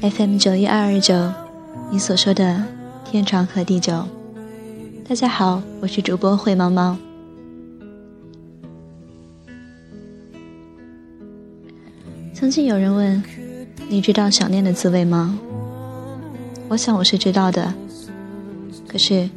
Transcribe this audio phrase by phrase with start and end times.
[0.00, 1.14] fm 九一二二九
[1.90, 2.62] 你所说的
[3.04, 4.06] 天长和地久。
[5.08, 6.96] 大家好我是主播慧猫猫
[12.32, 13.20] 曾经有人问
[13.88, 15.36] 你知道想念的滋味吗？
[16.68, 17.74] 我想我是知道的。
[18.86, 19.28] 可是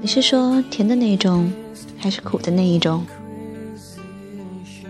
[0.00, 1.50] 你是说甜的那种
[2.00, 3.04] 还是苦的那一种？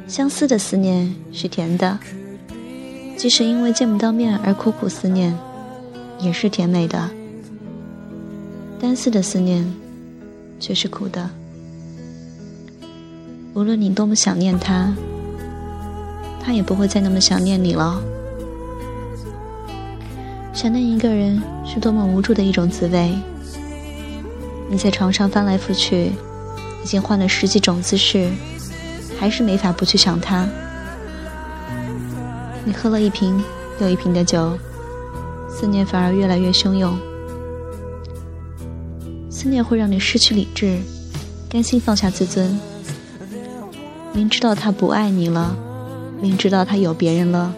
[0.06, 1.98] 相思的思念是甜的。
[3.16, 5.36] 即使因为见不到面而苦苦思念，
[6.18, 6.98] 也是甜美的；
[8.80, 9.62] 单思的思念
[10.58, 11.28] 却是苦的。
[13.52, 14.94] 无论你多么想念他，
[16.42, 18.00] 他也不会再那么想念你了。
[20.54, 23.14] 想念一个人是多么无助的一种滋味。
[24.70, 26.12] 你在床上翻来覆去，
[26.82, 28.30] 已经换了十几种姿势，
[29.18, 30.48] 还是没法不去想他。
[32.64, 33.42] 你喝了一瓶
[33.80, 34.58] 又一瓶的酒，
[35.48, 36.98] 思念反而越来越汹涌。
[39.30, 40.78] 思念会让你失去理智，
[41.48, 42.58] 甘心放下自尊。
[44.12, 45.56] 明知道他不爱你了，
[46.20, 47.54] 明知道他有别人了，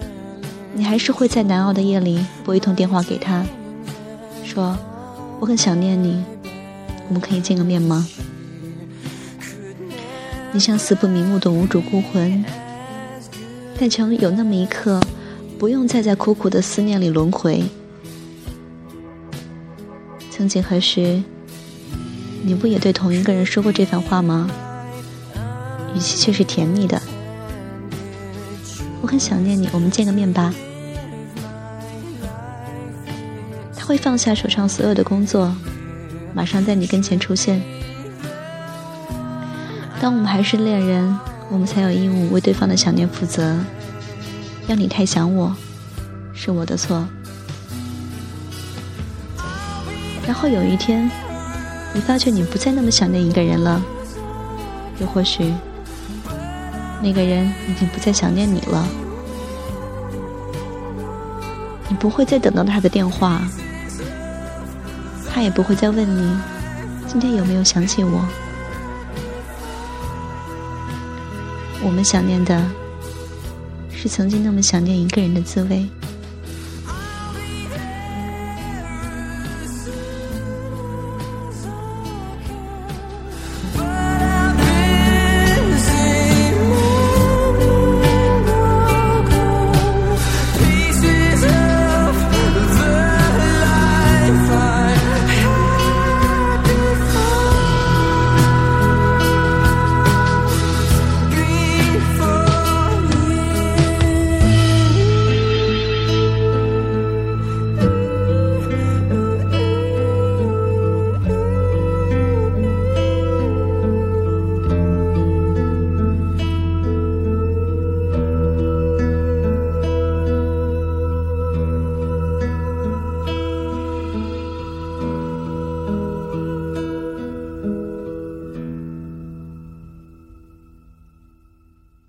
[0.75, 3.45] 你还是会在难熬的夜里拨一通电话给他，
[4.45, 4.77] 说
[5.41, 6.23] ：“我很想念你，
[7.09, 8.07] 我们可以见个面吗？”
[10.53, 12.45] 你像死不瞑目的无主孤魂。
[13.79, 15.01] 但求有那么一刻，
[15.59, 17.65] 不用再在苦苦的思念里轮回。
[20.31, 21.23] 曾几何时，
[22.45, 24.51] 你不也对同一个人说过这番话吗？
[25.95, 27.01] 语气却是甜蜜的。
[29.01, 30.55] 我很想念你，我们见个面吧。
[33.77, 35.55] 他会放下手上所有的工作，
[36.33, 37.61] 马上在你跟前出现。
[40.03, 41.17] 当我们还是恋人。
[41.49, 43.55] 我们才有义务为对方的想念负责。
[44.67, 45.55] 要你太想我，
[46.33, 47.07] 是我的错。
[50.27, 51.11] 然后有一天，
[51.93, 53.83] 你发觉你不再那么想念一个人了，
[54.99, 55.53] 又或许，
[57.03, 58.89] 那个人已经不再想念你了。
[61.89, 63.43] 你不会再等到他的电话，
[65.31, 66.35] 他也不会再问你
[67.07, 68.25] 今天有没有想起我。
[71.85, 72.65] 我们想念的，
[73.91, 75.87] 是曾经那么想念一个人的滋味。